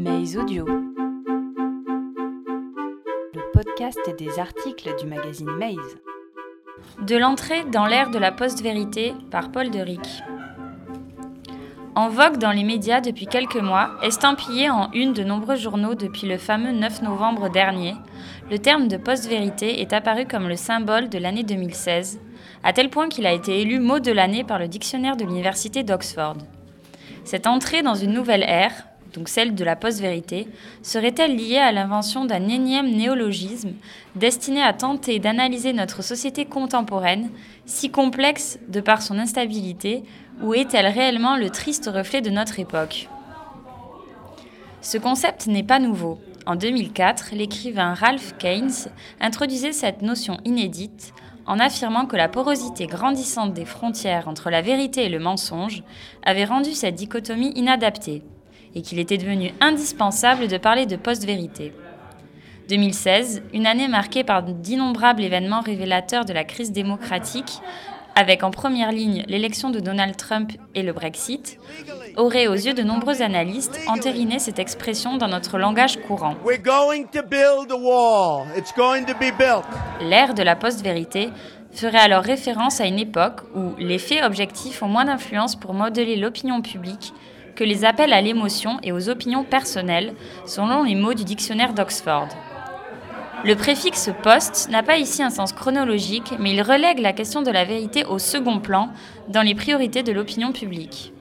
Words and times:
Maze 0.00 0.38
Audio. 0.38 0.64
Le 3.34 3.52
podcast 3.52 3.98
et 4.08 4.14
des 4.14 4.38
articles 4.38 4.88
du 4.98 5.06
magazine 5.06 5.50
Maze. 5.58 5.98
De 7.06 7.18
l'entrée 7.18 7.64
dans 7.70 7.84
l'ère 7.84 8.10
de 8.10 8.18
la 8.18 8.32
post-vérité 8.32 9.12
par 9.30 9.52
Paul 9.52 9.68
Deric. 9.68 10.22
En 11.94 12.08
vogue 12.08 12.38
dans 12.38 12.52
les 12.52 12.64
médias 12.64 13.02
depuis 13.02 13.26
quelques 13.26 13.60
mois, 13.60 13.90
estampillé 14.02 14.70
en 14.70 14.90
une 14.92 15.12
de 15.12 15.22
nombreux 15.22 15.56
journaux 15.56 15.94
depuis 15.94 16.26
le 16.26 16.38
fameux 16.38 16.72
9 16.72 17.02
novembre 17.02 17.50
dernier, 17.50 17.94
le 18.50 18.58
terme 18.58 18.88
de 18.88 18.96
post-vérité 18.96 19.82
est 19.82 19.92
apparu 19.92 20.24
comme 20.24 20.48
le 20.48 20.56
symbole 20.56 21.10
de 21.10 21.18
l'année 21.18 21.44
2016, 21.44 22.20
à 22.64 22.72
tel 22.72 22.88
point 22.88 23.10
qu'il 23.10 23.26
a 23.26 23.34
été 23.34 23.60
élu 23.60 23.80
mot 23.80 24.00
de 24.00 24.12
l'année 24.12 24.44
par 24.44 24.58
le 24.58 24.66
dictionnaire 24.66 25.18
de 25.18 25.24
l'université 25.24 25.82
d'Oxford. 25.82 26.38
Cette 27.24 27.46
entrée 27.46 27.82
dans 27.82 27.94
une 27.94 28.14
nouvelle 28.14 28.44
ère, 28.44 28.86
donc 29.12 29.28
celle 29.28 29.54
de 29.54 29.64
la 29.64 29.76
post-vérité, 29.76 30.48
serait-elle 30.82 31.36
liée 31.36 31.58
à 31.58 31.72
l'invention 31.72 32.24
d'un 32.24 32.48
énième 32.48 32.90
néologisme 32.90 33.72
destiné 34.14 34.62
à 34.62 34.72
tenter 34.72 35.18
d'analyser 35.18 35.72
notre 35.72 36.02
société 36.02 36.44
contemporaine, 36.44 37.30
si 37.66 37.90
complexe 37.90 38.58
de 38.68 38.80
par 38.80 39.02
son 39.02 39.18
instabilité, 39.18 40.02
ou 40.42 40.54
est-elle 40.54 40.86
réellement 40.86 41.36
le 41.36 41.50
triste 41.50 41.90
reflet 41.92 42.20
de 42.20 42.30
notre 42.30 42.58
époque? 42.58 43.08
Ce 44.80 44.98
concept 44.98 45.46
n'est 45.46 45.62
pas 45.62 45.78
nouveau. 45.78 46.18
En 46.46 46.56
2004, 46.56 47.34
l'écrivain 47.34 47.92
Ralph 47.94 48.34
Keynes 48.38 48.88
introduisait 49.20 49.72
cette 49.72 50.02
notion 50.02 50.38
inédite 50.44 51.12
en 51.46 51.58
affirmant 51.58 52.06
que 52.06 52.16
la 52.16 52.28
porosité 52.28 52.86
grandissante 52.86 53.52
des 53.52 53.64
frontières 53.64 54.28
entre 54.28 54.50
la 54.50 54.62
vérité 54.62 55.04
et 55.04 55.08
le 55.08 55.18
mensonge 55.18 55.82
avait 56.22 56.44
rendu 56.44 56.72
cette 56.72 56.94
dichotomie 56.94 57.52
inadaptée 57.56 58.22
et 58.74 58.82
qu'il 58.82 58.98
était 58.98 59.18
devenu 59.18 59.52
indispensable 59.60 60.48
de 60.48 60.56
parler 60.56 60.86
de 60.86 60.96
post-vérité. 60.96 61.72
2016, 62.68 63.42
une 63.52 63.66
année 63.66 63.88
marquée 63.88 64.22
par 64.22 64.44
d'innombrables 64.44 65.22
événements 65.22 65.60
révélateurs 65.60 66.24
de 66.24 66.32
la 66.32 66.44
crise 66.44 66.70
démocratique, 66.70 67.60
avec 68.14 68.44
en 68.44 68.50
première 68.50 68.92
ligne 68.92 69.24
l'élection 69.28 69.70
de 69.70 69.80
Donald 69.80 70.16
Trump 70.16 70.52
et 70.74 70.82
le 70.82 70.92
Brexit, 70.92 71.58
aurait 72.16 72.46
aux 72.46 72.54
yeux 72.54 72.74
de 72.74 72.82
nombreux 72.82 73.22
analystes 73.22 73.80
entériné 73.88 74.38
cette 74.38 74.58
expression 74.58 75.16
dans 75.16 75.28
notre 75.28 75.58
langage 75.58 76.00
courant. 76.02 76.36
L'ère 80.00 80.34
de 80.34 80.42
la 80.42 80.54
post-vérité 80.54 81.30
ferait 81.72 81.98
alors 81.98 82.22
référence 82.22 82.80
à 82.80 82.86
une 82.86 82.98
époque 82.98 83.40
où 83.54 83.74
les 83.78 83.98
faits 83.98 84.22
objectifs 84.24 84.82
ont 84.82 84.88
moins 84.88 85.04
d'influence 85.04 85.56
pour 85.56 85.74
modeler 85.74 86.16
l'opinion 86.16 86.62
publique 86.62 87.12
que 87.54 87.64
les 87.64 87.84
appels 87.84 88.12
à 88.12 88.20
l'émotion 88.20 88.78
et 88.82 88.92
aux 88.92 89.08
opinions 89.08 89.44
personnelles, 89.44 90.14
selon 90.46 90.84
les 90.84 90.94
mots 90.94 91.14
du 91.14 91.24
dictionnaire 91.24 91.72
d'Oxford. 91.72 92.28
Le 93.42 93.54
préfixe 93.54 94.10
post 94.22 94.68
n'a 94.70 94.82
pas 94.82 94.98
ici 94.98 95.22
un 95.22 95.30
sens 95.30 95.52
chronologique, 95.52 96.34
mais 96.38 96.52
il 96.52 96.60
relègue 96.60 96.98
la 96.98 97.14
question 97.14 97.40
de 97.40 97.50
la 97.50 97.64
vérité 97.64 98.04
au 98.04 98.18
second 98.18 98.60
plan 98.60 98.90
dans 99.28 99.40
les 99.40 99.54
priorités 99.54 100.02
de 100.02 100.12
l'opinion 100.12 100.52
publique. 100.52 101.14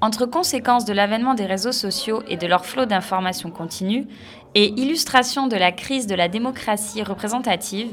Entre 0.00 0.26
conséquences 0.26 0.84
de 0.84 0.92
l'avènement 0.92 1.34
des 1.34 1.46
réseaux 1.46 1.72
sociaux 1.72 2.22
et 2.28 2.36
de 2.36 2.46
leur 2.46 2.66
flot 2.66 2.84
d'informations 2.84 3.50
continues, 3.50 4.06
et 4.54 4.68
illustration 4.80 5.46
de 5.46 5.56
la 5.56 5.70
crise 5.70 6.06
de 6.06 6.14
la 6.14 6.28
démocratie 6.28 7.02
représentative, 7.02 7.90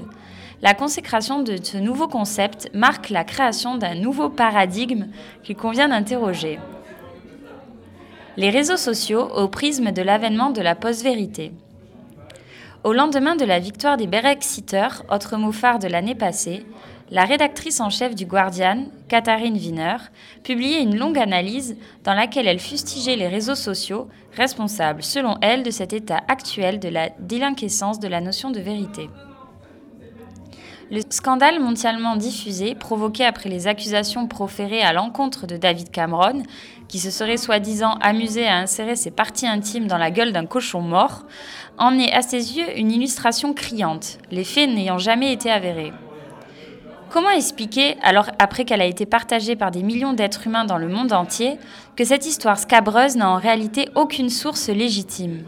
la 0.62 0.74
consécration 0.74 1.44
de 1.44 1.58
ce 1.62 1.78
nouveau 1.78 2.08
concept 2.08 2.70
marque 2.74 3.10
la 3.10 3.24
création 3.24 3.76
d'un 3.76 3.94
nouveau 3.94 4.30
paradigme 4.30 5.08
qu'il 5.44 5.56
convient 5.56 5.90
d'interroger. 5.90 6.60
Les 8.38 8.50
réseaux 8.50 8.76
sociaux 8.76 9.30
au 9.34 9.48
prisme 9.48 9.92
de 9.92 10.02
l'avènement 10.02 10.50
de 10.50 10.62
la 10.62 10.76
post-vérité. 10.76 11.54
Au 12.84 12.92
lendemain 12.92 13.38
de 13.38 13.46
la 13.46 13.60
victoire 13.60 13.96
des 13.96 14.08
Brexiteurs, 14.08 15.04
autre 15.10 15.38
mot 15.38 15.52
de 15.52 15.88
l'année 15.88 16.16
passée, 16.16 16.66
la 17.12 17.24
rédactrice 17.24 17.80
en 17.80 17.90
chef 17.90 18.14
du 18.14 18.26
Guardian, 18.26 18.88
Katharine 19.08 19.56
Wiener, 19.56 19.98
publiait 20.44 20.82
une 20.82 20.98
longue 20.98 21.18
analyse 21.18 21.78
dans 22.04 22.14
laquelle 22.14 22.48
elle 22.48 22.60
fustigeait 22.60 23.16
les 23.16 23.30
réseaux 23.30 23.56
sociaux, 23.56 24.10
responsables, 24.36 25.02
selon 25.02 25.38
elle, 25.42 25.64
de 25.64 25.72
cet 25.72 25.94
état 25.94 26.20
actuel 26.28 26.80
de 26.80 26.90
la 26.90 27.10
délinquescence 27.20 28.02
de 28.02 28.10
la 28.10 28.20
notion 28.20 28.52
de 28.52 28.60
vérité. 28.60 29.10
Le 30.92 31.02
scandale 31.10 31.60
mondialement 31.60 32.16
diffusé, 32.16 32.76
provoqué 32.76 33.26
après 33.26 33.50
les 33.50 33.66
accusations 33.66 34.28
proférées 34.28 34.84
à 34.84 34.94
l'encontre 34.94 35.48
de 35.48 35.58
David 35.58 35.90
Cameron, 35.90 36.44
qui 36.88 37.00
se 37.00 37.10
serait 37.10 37.38
soi-disant 37.38 37.96
amusé 38.02 38.46
à 38.46 38.58
insérer 38.58 38.96
ses 38.96 39.10
parties 39.10 39.48
intimes 39.48 39.88
dans 39.88 39.98
la 39.98 40.12
gueule 40.12 40.32
d'un 40.32 40.46
cochon 40.46 40.82
mort, 40.82 41.26
en 41.80 41.98
est 41.98 42.14
à 42.14 42.22
ses 42.22 42.58
yeux 42.58 42.78
une 42.78 42.92
illustration 42.92 43.54
criante, 43.54 44.20
les 44.30 44.44
faits 44.44 44.70
n'ayant 44.70 45.00
jamais 45.00 45.34
été 45.34 45.50
avérés. 45.50 45.92
Comment 47.10 47.32
expliquer, 47.32 47.98
alors 48.04 48.30
après 48.38 48.64
qu'elle 48.64 48.82
a 48.82 48.86
été 48.86 49.08
partagée 49.08 49.56
par 49.56 49.72
des 49.72 49.82
millions 49.82 50.14
d'êtres 50.14 50.46
humains 50.46 50.66
dans 50.66 50.78
le 50.78 50.88
monde 50.88 51.14
entier, 51.14 51.58
que 51.96 52.04
cette 52.04 52.28
histoire 52.28 52.60
scabreuse 52.60 53.16
n'a 53.16 53.30
en 53.30 53.38
réalité 53.38 53.90
aucune 53.96 54.30
source 54.30 54.70
légitime? 54.70 55.46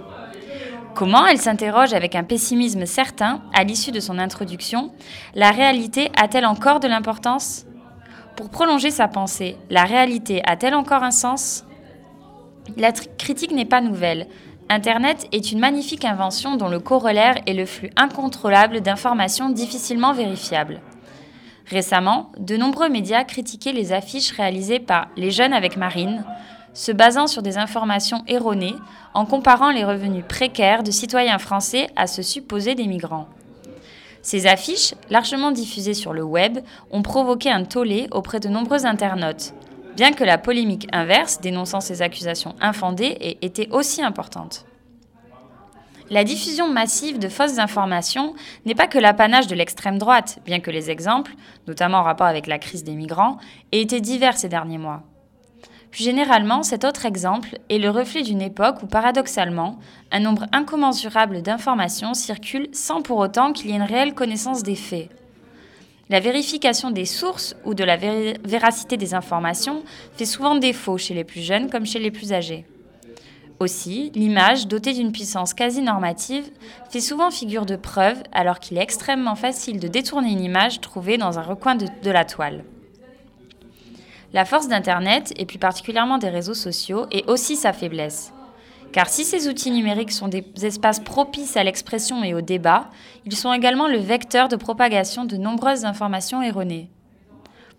Comment, 0.98 1.28
elle 1.28 1.38
s'interroge 1.38 1.94
avec 1.94 2.16
un 2.16 2.24
pessimisme 2.24 2.88
certain, 2.88 3.44
à 3.54 3.64
l'issue 3.64 3.92
de 3.92 4.00
son 4.00 4.18
introduction, 4.18 4.92
la 5.36 5.52
réalité 5.52 6.10
a-t-elle 6.20 6.48
encore 6.48 6.80
de 6.80 6.88
l'importance? 6.88 7.68
Pour 8.36 8.50
prolonger 8.50 8.90
sa 8.90 9.08
pensée, 9.08 9.58
la 9.70 9.84
réalité 9.84 10.42
a-t-elle 10.44 10.74
encore 10.74 11.04
un 11.04 11.12
sens? 11.12 11.66
La 12.78 12.92
critique 12.92 13.52
n'est 13.52 13.64
pas 13.64 13.80
nouvelle. 13.80 14.26
Internet 14.70 15.28
est 15.32 15.52
une 15.52 15.60
magnifique 15.60 16.04
invention 16.04 16.56
dont 16.56 16.68
le 16.68 16.80
corollaire 16.80 17.36
est 17.46 17.54
le 17.54 17.68
flux 17.68 17.92
incontrôlable 17.96 18.82
d'informations 18.82 19.52
difficilement 19.52 20.14
vérifiables. 20.14 20.82
Récemment, 21.68 22.32
de 22.40 22.58
nombreux 22.58 22.90
médias 22.90 23.24
critiquaient 23.24 23.72
les 23.72 23.94
affiches 23.94 24.32
réalisées 24.32 24.80
par 24.80 25.10
Les 25.16 25.30
Jeunes 25.30 25.54
avec 25.54 25.78
Marine, 25.78 26.26
se 26.78 26.92
basant 26.92 27.26
sur 27.26 27.42
des 27.42 27.58
informations 27.58 28.24
erronées 28.28 28.76
en 29.16 29.26
comparant 29.26 29.72
les 29.72 29.84
revenus 29.84 30.24
précaires 30.28 30.84
de 30.84 30.92
citoyens 30.92 31.40
français 31.40 31.88
à 31.96 32.06
ceux 32.06 32.22
supposés 32.22 32.76
des 32.76 32.86
migrants. 32.86 33.28
Ces 34.22 34.46
affiches, 34.46 34.94
largement 35.10 35.52
diffusées 35.52 35.96
sur 35.96 36.14
le 36.14 36.22
web, 36.22 36.60
ont 36.92 37.02
provoqué 37.02 37.50
un 37.50 37.64
tollé 37.64 38.08
auprès 38.12 38.40
de 38.40 38.48
nombreux 38.48 38.86
internautes, 38.86 39.54
bien 39.96 40.12
que 40.12 40.24
la 40.24 40.38
polémique 40.38 40.88
inverse, 40.94 41.42
dénonçant 41.42 41.82
ces 41.82 42.04
accusations 42.04 42.54
infondées, 42.62 43.18
ait 43.22 43.40
été 43.42 43.70
aussi 43.72 44.04
importante. 44.04 44.66
La 46.12 46.24
diffusion 46.24 46.70
massive 46.70 47.18
de 47.18 47.28
fausses 47.28 47.58
informations 47.58 48.36
n'est 48.66 48.76
pas 48.76 48.88
que 48.88 49.00
l'apanage 49.00 49.48
de 49.48 49.56
l'extrême 49.56 49.98
droite, 49.98 50.38
bien 50.46 50.60
que 50.60 50.70
les 50.70 50.92
exemples, 50.92 51.34
notamment 51.68 51.98
en 51.98 52.04
rapport 52.04 52.28
avec 52.28 52.46
la 52.46 52.60
crise 52.60 52.84
des 52.84 52.94
migrants, 52.94 53.40
aient 53.72 53.82
été 53.82 54.00
divers 54.00 54.38
ces 54.38 54.48
derniers 54.48 54.78
mois. 54.78 55.02
Généralement, 55.98 56.62
cet 56.62 56.86
autre 56.86 57.08
exemple 57.08 57.58
est 57.70 57.80
le 57.80 57.90
reflet 57.90 58.22
d'une 58.22 58.44
époque 58.44 58.84
où, 58.84 58.86
paradoxalement, 58.86 59.80
un 60.12 60.20
nombre 60.20 60.46
incommensurable 60.52 61.42
d'informations 61.42 62.14
circulent 62.14 62.70
sans 62.72 63.02
pour 63.02 63.18
autant 63.18 63.52
qu'il 63.52 63.72
y 63.72 63.74
ait 63.74 63.78
une 63.78 63.82
réelle 63.82 64.14
connaissance 64.14 64.62
des 64.62 64.76
faits. 64.76 65.10
La 66.10 66.20
vérification 66.20 66.92
des 66.92 67.06
sources 67.06 67.56
ou 67.66 67.74
de 67.74 67.84
la 67.84 67.98
véracité 67.98 68.96
des 68.96 69.16
informations 69.16 69.82
fait 70.14 70.28
souvent 70.28 70.54
défaut 70.56 71.00
chez 71.00 71.16
les 71.16 71.24
plus 71.24 71.42
jeunes 71.42 71.68
comme 71.68 71.88
chez 71.88 71.98
les 71.98 72.12
plus 72.12 72.32
âgés. 72.32 72.68
Aussi, 73.60 74.12
l'image, 74.14 74.68
dotée 74.68 74.94
d'une 74.94 75.12
puissance 75.12 75.56
quasi 75.56 75.82
normative, 75.82 76.46
fait 76.92 77.02
souvent 77.02 77.32
figure 77.32 77.66
de 77.66 77.76
preuve 77.76 78.22
alors 78.34 78.60
qu'il 78.60 78.78
est 78.78 78.84
extrêmement 78.84 79.36
facile 79.36 79.80
de 79.80 79.88
détourner 79.88 80.30
une 80.30 80.44
image 80.44 80.80
trouvée 80.80 81.18
dans 81.18 81.40
un 81.40 81.44
recoin 81.44 81.74
de 81.74 82.12
la 82.12 82.24
toile. 82.24 82.64
La 84.34 84.44
force 84.44 84.68
d'Internet, 84.68 85.34
et 85.38 85.46
plus 85.46 85.58
particulièrement 85.58 86.18
des 86.18 86.30
réseaux 86.30 86.54
sociaux, 86.54 87.06
est 87.12 87.30
aussi 87.30 87.56
sa 87.56 87.72
faiblesse. 87.72 88.34
Car 88.92 89.08
si 89.08 89.24
ces 89.24 89.48
outils 89.48 89.72
numériques 89.72 90.12
sont 90.12 90.28
des 90.28 90.44
espaces 90.64 91.00
propices 91.00 91.56
à 91.56 91.64
l'expression 91.64 92.24
et 92.24 92.34
au 92.34 92.42
débat, 92.42 92.90
ils 93.26 93.36
sont 93.36 93.54
également 93.54 93.88
le 93.88 93.98
vecteur 93.98 94.50
de 94.50 94.56
propagation 94.56 95.24
de 95.26 95.38
nombreuses 95.38 95.86
informations 95.86 96.42
erronées. 96.42 96.90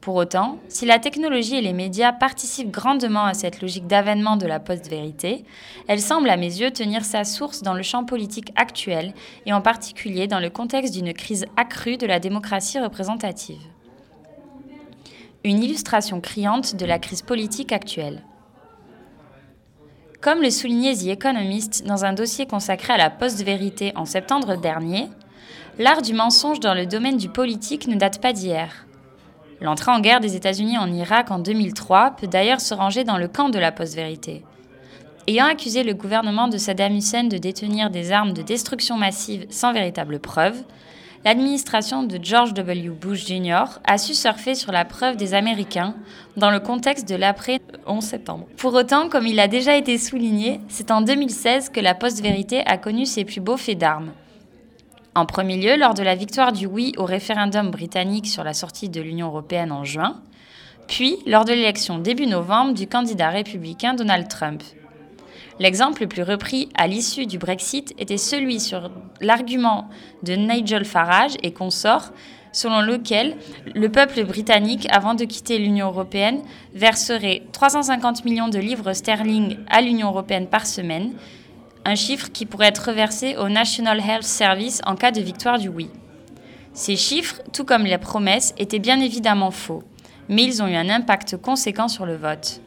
Pour 0.00 0.14
autant, 0.14 0.58
si 0.68 0.86
la 0.86 0.98
technologie 0.98 1.56
et 1.56 1.60
les 1.60 1.72
médias 1.72 2.12
participent 2.12 2.70
grandement 2.70 3.24
à 3.24 3.34
cette 3.34 3.60
logique 3.60 3.86
d'avènement 3.86 4.36
de 4.36 4.46
la 4.46 4.60
post-vérité, 4.60 5.44
elle 5.86 6.00
semble 6.00 6.30
à 6.30 6.36
mes 6.36 6.60
yeux 6.60 6.70
tenir 6.70 7.04
sa 7.04 7.24
source 7.24 7.62
dans 7.62 7.74
le 7.74 7.82
champ 7.82 8.04
politique 8.04 8.52
actuel 8.56 9.12
et 9.44 9.52
en 9.52 9.60
particulier 9.60 10.28
dans 10.28 10.40
le 10.40 10.50
contexte 10.50 10.94
d'une 10.94 11.12
crise 11.12 11.46
accrue 11.56 11.96
de 11.96 12.06
la 12.06 12.20
démocratie 12.20 12.78
représentative 12.78 13.60
une 15.44 15.62
illustration 15.62 16.20
criante 16.20 16.74
de 16.74 16.84
la 16.84 16.98
crise 16.98 17.22
politique 17.22 17.72
actuelle. 17.72 18.22
Comme 20.20 20.42
le 20.42 20.50
soulignait 20.50 20.96
The 20.96 21.06
Economist 21.06 21.84
dans 21.86 22.04
un 22.04 22.12
dossier 22.12 22.46
consacré 22.46 22.92
à 22.92 22.96
la 22.96 23.08
post-vérité 23.08 23.92
en 23.94 24.04
septembre 24.04 24.56
dernier, 24.56 25.08
l'art 25.78 26.02
du 26.02 26.12
mensonge 26.12 26.58
dans 26.58 26.74
le 26.74 26.86
domaine 26.86 27.16
du 27.16 27.28
politique 27.28 27.86
ne 27.86 27.94
date 27.94 28.20
pas 28.20 28.32
d'hier. 28.32 28.86
L'entrée 29.60 29.92
en 29.92 30.00
guerre 30.00 30.20
des 30.20 30.34
États-Unis 30.34 30.76
en 30.76 30.92
Irak 30.92 31.30
en 31.30 31.38
2003 31.38 32.16
peut 32.16 32.26
d'ailleurs 32.26 32.60
se 32.60 32.74
ranger 32.74 33.04
dans 33.04 33.18
le 33.18 33.28
camp 33.28 33.48
de 33.48 33.58
la 33.60 33.70
post-vérité. 33.70 34.44
Ayant 35.28 35.46
accusé 35.46 35.84
le 35.84 35.94
gouvernement 35.94 36.48
de 36.48 36.58
Saddam 36.58 36.96
Hussein 36.96 37.24
de 37.24 37.38
détenir 37.38 37.90
des 37.90 38.10
armes 38.10 38.32
de 38.32 38.42
destruction 38.42 38.96
massive 38.96 39.46
sans 39.50 39.72
véritable 39.72 40.18
preuve, 40.18 40.64
l'administration 41.24 42.02
de 42.02 42.18
George 42.22 42.54
W. 42.54 42.90
Bush 42.90 43.26
Jr. 43.26 43.80
a 43.84 43.98
su 43.98 44.14
surfer 44.14 44.54
sur 44.54 44.72
la 44.72 44.84
preuve 44.84 45.16
des 45.16 45.34
Américains 45.34 45.94
dans 46.36 46.50
le 46.50 46.60
contexte 46.60 47.08
de 47.08 47.16
l'après 47.16 47.60
11 47.86 48.02
septembre. 48.02 48.46
Pour 48.56 48.74
autant, 48.74 49.08
comme 49.08 49.26
il 49.26 49.40
a 49.40 49.48
déjà 49.48 49.76
été 49.76 49.98
souligné, 49.98 50.60
c'est 50.68 50.90
en 50.90 51.00
2016 51.00 51.70
que 51.70 51.80
la 51.80 51.94
post-vérité 51.94 52.62
a 52.66 52.78
connu 52.78 53.06
ses 53.06 53.24
plus 53.24 53.40
beaux 53.40 53.56
faits 53.56 53.78
d'armes. 53.78 54.12
En 55.14 55.26
premier 55.26 55.56
lieu, 55.56 55.76
lors 55.76 55.94
de 55.94 56.02
la 56.02 56.14
victoire 56.14 56.52
du 56.52 56.66
oui 56.66 56.92
au 56.96 57.04
référendum 57.04 57.70
britannique 57.70 58.28
sur 58.28 58.44
la 58.44 58.54
sortie 58.54 58.88
de 58.88 59.00
l'Union 59.00 59.26
européenne 59.28 59.72
en 59.72 59.82
juin, 59.82 60.20
puis 60.86 61.16
lors 61.26 61.44
de 61.44 61.52
l'élection 61.52 61.98
début 61.98 62.26
novembre 62.26 62.72
du 62.72 62.86
candidat 62.86 63.30
républicain 63.30 63.94
Donald 63.94 64.28
Trump. 64.28 64.62
L'exemple 65.58 66.02
le 66.02 66.08
plus 66.08 66.22
repris 66.22 66.68
à 66.76 66.86
l'issue 66.86 67.26
du 67.26 67.38
Brexit 67.38 67.92
était 67.98 68.16
celui 68.16 68.60
sur 68.60 68.90
l'argument 69.20 69.88
de 70.22 70.34
Nigel 70.34 70.84
Farage 70.84 71.36
et 71.42 71.52
consorts 71.52 72.12
selon 72.52 72.80
lequel 72.80 73.36
le 73.74 73.88
peuple 73.88 74.24
britannique, 74.24 74.86
avant 74.90 75.14
de 75.14 75.24
quitter 75.24 75.58
l'Union 75.58 75.88
européenne, 75.88 76.42
verserait 76.74 77.42
350 77.52 78.24
millions 78.24 78.48
de 78.48 78.58
livres 78.58 78.92
sterling 78.92 79.58
à 79.68 79.80
l'Union 79.80 80.08
européenne 80.08 80.46
par 80.46 80.66
semaine, 80.66 81.12
un 81.84 81.94
chiffre 81.94 82.30
qui 82.32 82.46
pourrait 82.46 82.68
être 82.68 82.88
reversé 82.88 83.36
au 83.36 83.48
National 83.48 84.00
Health 84.00 84.24
Service 84.24 84.80
en 84.86 84.94
cas 84.94 85.10
de 85.10 85.20
victoire 85.20 85.58
du 85.58 85.68
oui. 85.68 85.90
Ces 86.72 86.96
chiffres, 86.96 87.40
tout 87.52 87.64
comme 87.64 87.84
les 87.84 87.98
promesses, 87.98 88.54
étaient 88.58 88.78
bien 88.78 89.00
évidemment 89.00 89.50
faux, 89.50 89.82
mais 90.28 90.44
ils 90.44 90.62
ont 90.62 90.68
eu 90.68 90.76
un 90.76 90.88
impact 90.88 91.36
conséquent 91.36 91.88
sur 91.88 92.06
le 92.06 92.16
vote. 92.16 92.60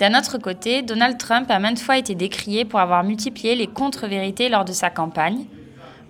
D'un 0.00 0.18
autre 0.18 0.38
côté, 0.38 0.80
Donald 0.80 1.18
Trump 1.18 1.50
a 1.50 1.58
maintes 1.58 1.78
fois 1.78 1.98
été 1.98 2.14
décrié 2.14 2.64
pour 2.64 2.80
avoir 2.80 3.04
multiplié 3.04 3.54
les 3.54 3.66
contre-vérités 3.66 4.48
lors 4.48 4.64
de 4.64 4.72
sa 4.72 4.88
campagne, 4.88 5.44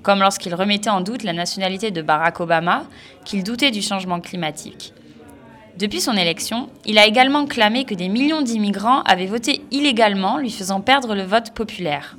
comme 0.04 0.20
lorsqu'il 0.20 0.54
remettait 0.54 0.90
en 0.90 1.00
doute 1.00 1.25
la 1.25 1.32
nationalité 1.32 1.90
de 1.90 2.00
Barack 2.00 2.38
Obama, 2.38 2.84
qu'il 3.25 3.42
doutait 3.42 3.72
du 3.72 3.82
changement 3.82 4.20
climatique. 4.20 4.94
Depuis 5.76 6.00
son 6.00 6.16
élection, 6.16 6.69
il 6.87 6.98
a 6.98 7.06
également 7.06 7.46
clamé 7.46 7.84
que 7.84 7.96
des 7.96 8.08
millions 8.08 8.42
d'immigrants 8.42 9.02
avaient 9.02 9.26
voté 9.26 9.60
illégalement, 9.72 10.38
lui 10.38 10.52
faisant 10.52 10.81
perdre 10.81 11.16
le 11.16 11.25
vote 11.25 11.50
populaire. 11.50 12.16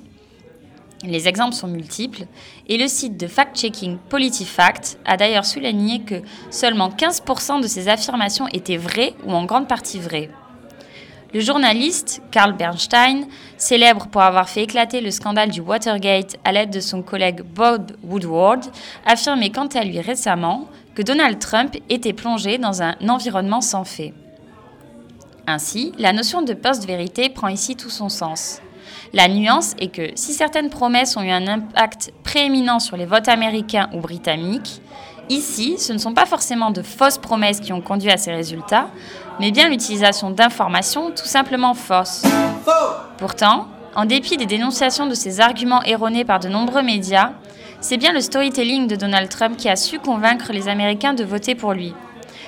Les 1.06 1.30
exemples 1.30 1.56
sont 1.56 1.70
multiples, 1.70 2.26
et 2.68 2.78
le 2.78 2.90
site 2.90 3.16
de 3.16 3.28
fact-checking 3.28 3.98
PolitiFact 4.10 5.00
a 5.06 5.16
d'ailleurs 5.16 5.46
souligné 5.46 6.02
que 6.02 6.22
seulement 6.50 6.90
15% 6.90 7.62
de 7.62 7.68
ces 7.68 7.88
affirmations 7.88 8.50
étaient 8.50 8.76
vraies 8.76 9.14
ou 9.26 9.32
en 9.32 9.46
grande 9.46 9.70
partie 9.70 10.00
vraies. 10.00 10.30
Le 11.34 11.40
journaliste 11.40 12.22
Carl 12.30 12.58
Bernstein, 12.58 13.26
célèbre 13.58 14.08
pour 14.08 14.22
avoir 14.22 14.50
fait 14.50 14.64
éclater 14.64 15.00
le 15.00 15.12
scandale 15.12 15.50
du 15.50 15.62
Watergate 15.62 16.36
à 16.44 16.52
l'aide 16.52 16.72
de 16.72 16.82
son 16.82 17.02
collègue 17.02 17.42
Bob 17.42 17.94
Woodward, 18.04 18.66
affirmait 19.06 19.50
quant 19.50 19.68
à 19.68 19.86
lui 19.86 20.02
récemment 20.02 20.68
que 20.94 21.02
Donald 21.02 21.40
Trump 21.40 21.78
était 21.88 22.12
plongé 22.12 22.58
dans 22.58 22.84
un 22.84 22.96
environnement 23.08 23.62
sans 23.62 23.86
fait. 23.86 24.14
Ainsi, 25.48 25.94
la 25.98 26.12
notion 26.12 26.42
de 26.42 26.54
post-vérité 26.54 27.30
prend 27.30 27.48
ici 27.48 27.78
tout 27.78 27.90
son 27.90 28.10
sens. 28.10 28.62
La 29.14 29.30
nuance 29.30 29.74
est 29.80 29.88
que 29.88 30.12
si 30.16 30.34
certaines 30.34 30.70
promesses 30.70 31.16
ont 31.16 31.22
eu 31.22 31.32
un 31.32 31.48
impact 31.48 32.12
prééminent 32.24 32.80
sur 32.80 32.98
les 32.98 33.06
votes 33.06 33.30
américains 33.30 33.90
ou 33.94 34.02
britanniques, 34.02 34.82
Ici, 35.32 35.78
ce 35.78 35.94
ne 35.94 35.98
sont 35.98 36.14
pas 36.14 36.26
forcément 36.26 36.72
de 36.72 36.82
fausses 36.82 37.18
promesses 37.18 37.62
qui 37.62 37.72
ont 37.72 37.80
conduit 37.80 38.12
à 38.12 38.18
ces 38.18 38.34
résultats, 38.34 38.90
mais 39.40 39.52
bien 39.52 39.70
l'utilisation 39.70 40.30
d'informations 40.30 41.10
tout 41.12 41.26
simplement 41.26 41.74
fausses. 41.74 42.24
Pourtant, 43.18 43.68
en 43.96 44.04
dépit 44.04 44.36
des 44.36 44.46
dénonciations 44.46 45.06
de 45.06 45.14
ces 45.14 45.40
arguments 45.40 45.84
erronés 45.84 46.26
par 46.26 46.42
de 46.42 46.50
nombreux 46.50 46.82
médias, 46.82 47.32
c'est 47.80 47.96
bien 47.96 48.12
le 48.12 48.20
storytelling 48.20 48.88
de 48.88 48.98
Donald 48.98 49.30
Trump 49.30 49.56
qui 49.56 49.70
a 49.70 49.78
su 49.78 50.00
convaincre 50.00 50.52
les 50.52 50.68
Américains 50.68 51.14
de 51.14 51.24
voter 51.24 51.56
pour 51.56 51.72
lui. 51.72 51.94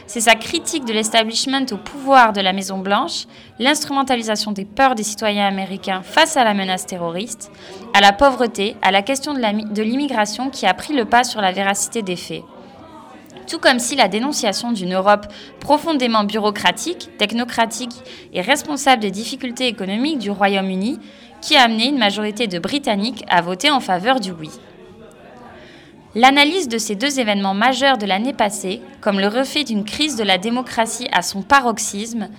C'est 0.05 0.19
sa 0.19 0.35
critique 0.35 0.83
de 0.83 0.91
l'establishment 0.91 1.65
au 1.71 1.77
pouvoir 1.77 2.33
de 2.33 2.41
la 2.41 2.51
Maison-Blanche, 2.51 3.27
l'instrumentalisation 3.59 4.51
des 4.51 4.65
peurs 4.65 4.95
des 4.95 5.03
citoyens 5.03 5.47
américains 5.47 6.01
face 6.03 6.35
à 6.35 6.43
la 6.43 6.53
menace 6.53 6.85
terroriste, 6.85 7.49
à 7.93 8.01
la 8.01 8.11
pauvreté, 8.11 8.75
à 8.81 8.91
la 8.91 9.01
question 9.03 9.33
de 9.33 9.81
l'immigration 9.81 10.49
qui 10.49 10.65
a 10.65 10.73
pris 10.73 10.93
le 10.93 11.05
pas 11.05 11.23
sur 11.23 11.39
la 11.39 11.53
véracité 11.53 12.01
des 12.01 12.17
faits 12.17 12.43
tout 13.47 13.59
comme 13.59 13.79
si 13.79 13.95
la 13.95 14.07
dénonciation 14.07 14.71
d'une 14.71 14.93
Europe 14.93 15.27
profondément 15.59 16.23
bureaucratique, 16.23 17.09
technocratique 17.17 17.95
et 18.33 18.41
responsable 18.41 19.01
des 19.01 19.11
difficultés 19.11 19.67
économiques 19.67 20.19
du 20.19 20.31
Royaume-Uni, 20.31 20.99
qui 21.41 21.55
a 21.55 21.63
amené 21.63 21.87
une 21.87 21.97
majorité 21.97 22.47
de 22.47 22.59
Britanniques 22.59 23.25
à 23.29 23.41
voter 23.41 23.69
en 23.69 23.79
faveur 23.79 24.19
du 24.19 24.31
oui. 24.31 24.49
L'analyse 26.15 26.67
de 26.67 26.77
ces 26.77 26.95
deux 26.95 27.19
événements 27.19 27.55
majeurs 27.55 27.97
de 27.97 28.05
l'année 28.05 28.33
passée, 28.33 28.81
comme 29.01 29.19
le 29.19 29.27
reflet 29.27 29.63
d'une 29.63 29.83
crise 29.83 30.15
de 30.15 30.23
la 30.23 30.37
démocratie 30.37 31.07
à 31.11 31.23
son 31.23 31.41
paroxysme, 31.41 32.29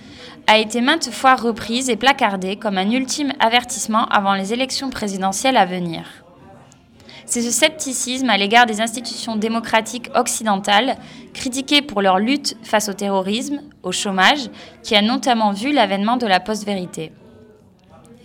a 0.47 0.57
été 0.57 0.79
maintes 0.79 1.11
fois 1.11 1.35
reprise 1.35 1.89
et 1.89 1.97
placardée 1.97 2.55
comme 2.55 2.77
un 2.77 2.89
ultime 2.89 3.33
avertissement 3.39 4.05
avant 4.05 4.33
les 4.33 4.53
élections 4.53 4.89
présidentielles 4.89 5.57
à 5.57 5.65
venir. 5.65 6.24
C'est 7.25 7.41
ce 7.41 7.51
scepticisme 7.51 8.29
à 8.29 8.37
l'égard 8.37 8.67
des 8.67 8.81
institutions 8.81 9.35
démocratiques 9.35 10.09
occidentales, 10.13 10.97
critiquées 11.33 11.81
pour 11.81 12.01
leur 12.01 12.19
lutte 12.19 12.55
face 12.63 12.87
au 12.87 12.93
terrorisme, 12.93 13.61
au 13.81 13.91
chômage, 13.91 14.49
qui 14.83 14.95
a 14.95 15.01
notamment 15.01 15.51
vu 15.51 15.73
l'avènement 15.73 16.17
de 16.17 16.27
la 16.27 16.39
post-vérité. 16.39 17.11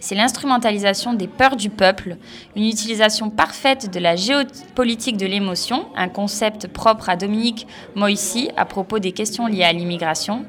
C'est 0.01 0.15
l'instrumentalisation 0.15 1.13
des 1.13 1.29
peurs 1.29 1.57
du 1.57 1.69
peuple, 1.69 2.17
une 2.57 2.65
utilisation 2.65 3.29
parfaite 3.29 3.91
de 3.91 4.01
la 4.01 4.17
géopolitique 4.17 5.19
de 5.19 5.27
l'émotion, 5.27 5.87
un 5.95 6.09
concept 6.09 6.69
propre 6.69 7.11
à 7.11 7.17
Dominique 7.17 7.67
Moissy 7.95 8.51
à 8.57 8.65
propos 8.65 8.99
des 8.99 9.13
questions 9.13 9.47
liées 9.47 9.65
à 9.65 9.73
l'immigration, 9.73 10.47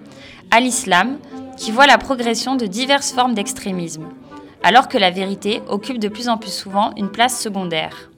à 0.52 0.60
l'islam, 0.60 1.18
qui 1.58 1.72
voit 1.72 1.88
la 1.88 1.98
progression 1.98 2.56
de 2.56 2.66
diverses 2.66 3.12
formes 3.12 3.34
d'extrémisme, 3.34 4.08
alors 4.64 4.88
que 4.88 4.98
la 4.98 5.12
vérité 5.12 5.62
occupe 5.68 6.00
de 6.00 6.08
plus 6.08 6.30
en 6.30 6.38
plus 6.38 6.54
souvent 6.54 6.92
une 6.96 7.12
place 7.12 7.40
secondaire. 7.40 8.11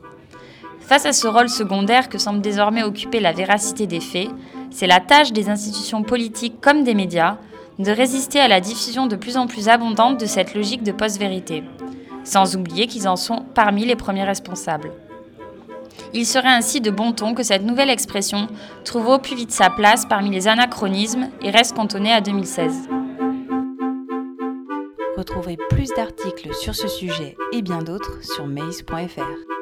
Face 0.93 1.07
à 1.07 1.11
ce 1.13 1.27
rôle 1.27 1.49
secondaire 1.49 2.07
que 2.07 2.19
semble 2.19 2.39
désormais 2.39 2.83
occuper 2.83 3.19
la 3.19 3.31
véracité 3.31 3.87
des 3.87 3.99
faits, 3.99 4.29
c'est 4.69 4.85
la 4.85 4.99
tâche 4.99 5.33
des 5.33 5.49
institutions 5.49 6.03
politiques 6.03 6.61
comme 6.61 6.83
des 6.83 6.93
médias 6.93 7.37
de 7.79 7.89
résister 7.89 8.39
à 8.39 8.47
la 8.47 8.61
diffusion 8.61 9.07
de 9.07 9.15
plus 9.15 9.35
en 9.35 9.47
plus 9.47 9.69
abondante 9.69 10.19
de 10.19 10.27
cette 10.27 10.53
logique 10.53 10.83
de 10.83 10.91
post-vérité, 10.91 11.63
sans 12.23 12.55
oublier 12.55 12.85
qu'ils 12.85 13.07
en 13.07 13.15
sont 13.15 13.43
parmi 13.55 13.85
les 13.85 13.95
premiers 13.95 14.23
responsables. 14.23 14.91
Il 16.13 16.27
serait 16.27 16.47
ainsi 16.49 16.79
de 16.79 16.91
bon 16.91 17.11
ton 17.11 17.33
que 17.33 17.41
cette 17.41 17.63
nouvelle 17.63 17.89
expression 17.89 18.47
trouve 18.85 19.07
au 19.07 19.17
plus 19.17 19.35
vite 19.35 19.51
sa 19.51 19.71
place 19.71 20.05
parmi 20.05 20.29
les 20.29 20.47
anachronismes 20.47 21.29
et 21.41 21.49
reste 21.49 21.75
cantonnée 21.75 22.13
à 22.13 22.21
2016. 22.21 22.87
Retrouvez 25.17 25.57
plus 25.71 25.89
d'articles 25.97 26.53
sur 26.53 26.75
ce 26.75 26.87
sujet 26.87 27.35
et 27.51 27.63
bien 27.63 27.79
d'autres 27.81 28.19
sur. 28.21 29.52